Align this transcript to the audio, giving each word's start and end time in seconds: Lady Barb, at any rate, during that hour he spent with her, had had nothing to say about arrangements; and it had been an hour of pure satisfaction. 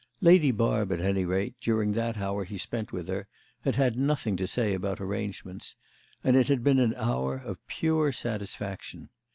Lady 0.19 0.49
Barb, 0.51 0.91
at 0.91 0.99
any 0.99 1.25
rate, 1.25 1.53
during 1.61 1.91
that 1.91 2.17
hour 2.17 2.43
he 2.43 2.57
spent 2.57 2.91
with 2.91 3.07
her, 3.07 3.27
had 3.59 3.75
had 3.75 3.95
nothing 3.95 4.35
to 4.35 4.47
say 4.47 4.73
about 4.73 4.99
arrangements; 4.99 5.75
and 6.23 6.35
it 6.35 6.47
had 6.47 6.63
been 6.63 6.79
an 6.79 6.95
hour 6.97 7.35
of 7.35 7.59
pure 7.67 8.11
satisfaction. 8.11 9.09